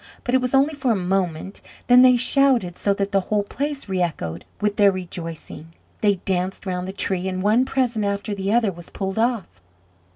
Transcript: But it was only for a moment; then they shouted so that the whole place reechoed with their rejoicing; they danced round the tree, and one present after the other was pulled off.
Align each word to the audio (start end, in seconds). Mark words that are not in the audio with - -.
But 0.23 0.33
it 0.33 0.41
was 0.41 0.55
only 0.55 0.73
for 0.73 0.89
a 0.91 0.95
moment; 0.95 1.61
then 1.85 2.01
they 2.01 2.15
shouted 2.17 2.75
so 2.75 2.91
that 2.95 3.11
the 3.11 3.19
whole 3.21 3.43
place 3.43 3.85
reechoed 3.85 4.45
with 4.59 4.77
their 4.77 4.91
rejoicing; 4.91 5.75
they 5.99 6.15
danced 6.15 6.65
round 6.65 6.87
the 6.87 6.91
tree, 6.91 7.27
and 7.27 7.43
one 7.43 7.65
present 7.65 8.03
after 8.03 8.33
the 8.33 8.51
other 8.51 8.71
was 8.71 8.89
pulled 8.89 9.19
off. 9.19 9.61